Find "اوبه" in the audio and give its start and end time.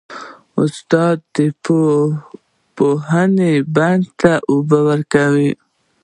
4.51-4.79